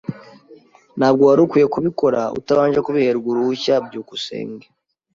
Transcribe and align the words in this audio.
Ntabwo 0.97 1.21
wari 1.27 1.41
ukwiye 1.45 1.67
kubikora 1.73 2.19
utabanje 2.39 2.79
kubiherwa 2.85 3.27
uruhushya. 3.29 3.73
byukusenge 3.85 4.65